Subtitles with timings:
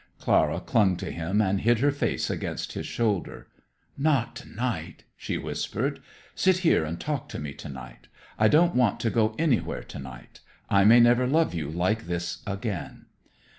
[0.19, 3.45] Clara clung to him and hid her face against his shoulder.
[3.95, 6.01] "Not to night," she whispered.
[6.33, 8.07] "Sit here and talk to me to night.
[8.39, 10.39] I don't want to go anywhere to night.
[10.71, 13.05] I may never love you like this again."